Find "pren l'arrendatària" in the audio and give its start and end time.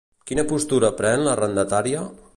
1.03-2.03